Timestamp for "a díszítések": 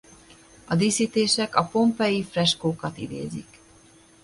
0.65-1.55